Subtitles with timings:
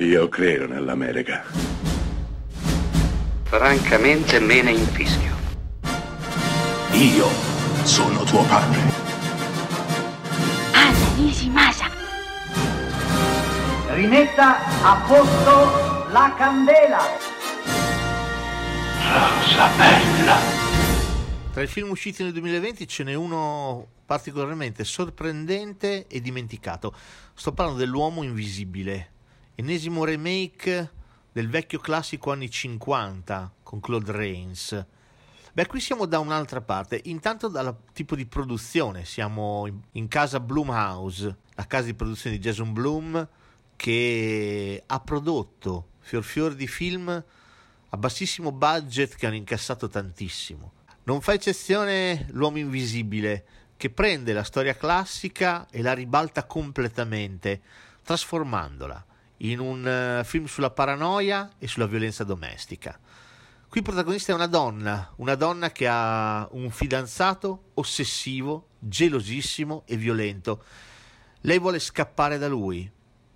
[0.00, 1.42] Io credo nell'America.
[3.42, 5.34] Francamente me ne infischio.
[6.92, 7.26] Io
[7.82, 8.78] sono tuo padre.
[10.72, 11.90] Anna Nishimasa.
[13.88, 17.00] Rimetta a posto la candela.
[19.02, 20.36] Rosa bella.
[21.52, 26.94] Tra i film usciti nel 2020 ce n'è uno particolarmente sorprendente e dimenticato.
[27.34, 29.14] Sto parlando dell'uomo invisibile,
[29.60, 30.92] ennesimo remake
[31.32, 34.86] del vecchio classico anni 50 con Claude Rains.
[35.52, 41.36] Beh, qui siamo da un'altra parte, intanto dal tipo di produzione, siamo in, casa Blumhouse,
[41.54, 43.28] la casa di produzione di Jason Blum
[43.74, 47.08] che ha prodotto fior fior di film
[47.90, 50.72] a bassissimo budget che hanno incassato tantissimo.
[51.02, 53.44] Non fa eccezione L'uomo invisibile,
[53.76, 57.60] che prende la storia classica e la ribalta completamente,
[58.04, 59.06] trasformandola
[59.38, 62.98] in un uh, film sulla paranoia e sulla violenza domestica.
[63.68, 69.96] Qui il protagonista è una donna, una donna che ha un fidanzato ossessivo, gelosissimo e
[69.96, 70.64] violento.
[71.42, 72.90] Lei vuole scappare da lui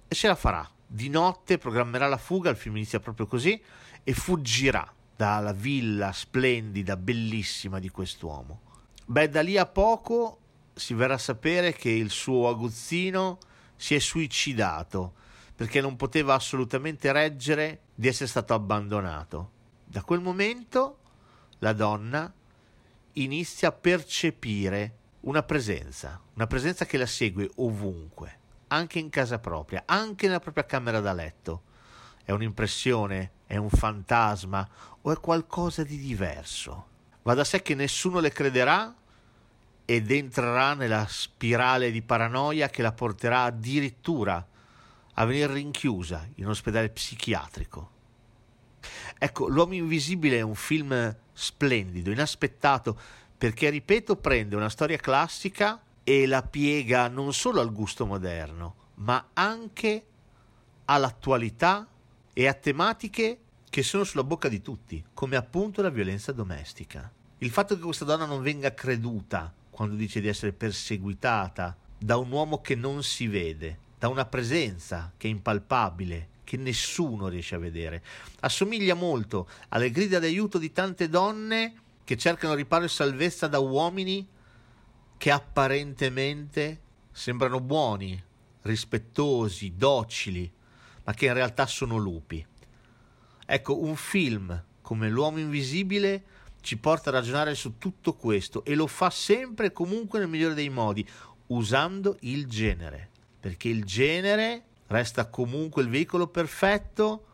[0.09, 0.69] e ce la farà.
[0.86, 3.62] Di notte programmerà la fuga, il film inizia proprio così,
[4.03, 8.61] e fuggirà dalla villa splendida, bellissima di quest'uomo.
[9.05, 10.39] Beh, da lì a poco
[10.75, 13.39] si verrà a sapere che il suo aguzzino
[13.77, 15.14] si è suicidato
[15.55, 19.50] perché non poteva assolutamente reggere di essere stato abbandonato.
[19.84, 20.98] Da quel momento
[21.59, 22.33] la donna
[23.12, 29.83] inizia a percepire una presenza, una presenza che la segue ovunque, anche in casa propria,
[29.86, 31.62] anche nella propria camera da letto.
[32.25, 34.66] È un'impressione, è un fantasma
[35.03, 36.87] o è qualcosa di diverso?
[37.22, 38.94] Va da sé che nessuno le crederà
[39.84, 44.44] ed entrerà nella spirale di paranoia che la porterà addirittura
[45.15, 47.91] a venire rinchiusa in un ospedale psichiatrico.
[49.19, 52.99] Ecco, L'uomo invisibile è un film splendido, inaspettato,
[53.37, 59.31] perché, ripeto, prende una storia classica e la piega non solo al gusto moderno, ma
[59.33, 60.05] anche
[60.87, 61.87] all'attualità
[62.33, 67.11] e a tematiche che sono sulla bocca di tutti, come appunto la violenza domestica.
[67.39, 72.31] Il fatto che questa donna non venga creduta quando dice di essere perseguitata da un
[72.31, 77.59] uomo che non si vede, da una presenza che è impalpabile, che nessuno riesce a
[77.59, 78.03] vedere.
[78.41, 84.27] Assomiglia molto alle grida d'aiuto di tante donne che cercano riparo e salvezza da uomini
[85.17, 86.81] che apparentemente
[87.13, 88.21] sembrano buoni,
[88.63, 90.53] rispettosi, docili,
[91.05, 92.45] ma che in realtà sono lupi.
[93.47, 96.25] Ecco, un film come L'uomo invisibile
[96.61, 100.55] ci porta a ragionare su tutto questo e lo fa sempre e comunque nel migliore
[100.55, 101.09] dei modi,
[101.47, 103.11] usando il genere,
[103.42, 107.26] perché il genere resta comunque il veicolo perfetto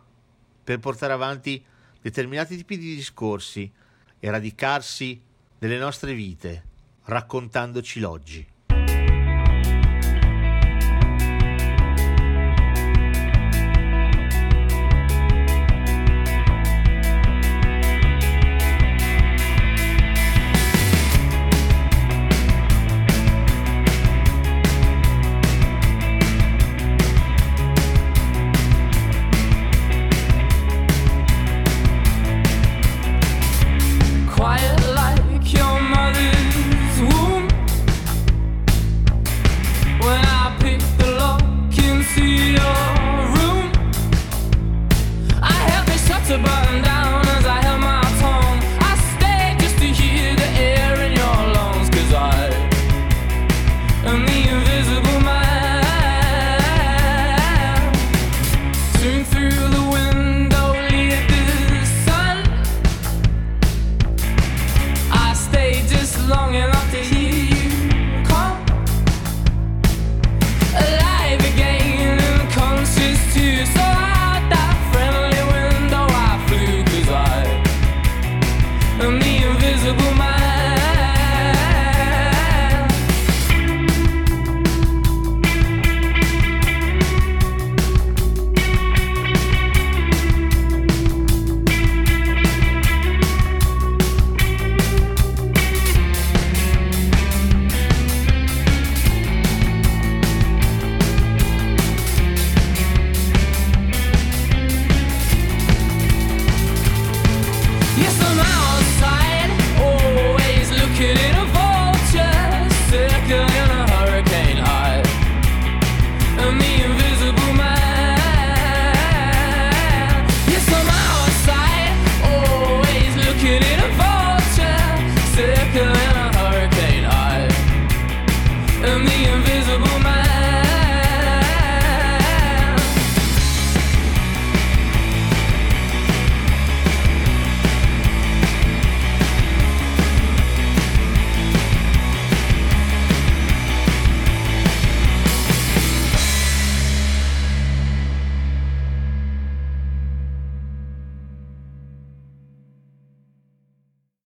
[0.64, 1.62] per portare avanti
[2.00, 3.70] determinati tipi di discorsi
[4.18, 5.20] e radicarsi
[5.58, 6.64] nelle nostre vite,
[7.04, 8.46] raccontandoci l'oggi.